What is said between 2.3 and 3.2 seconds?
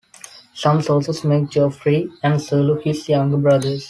Serlo his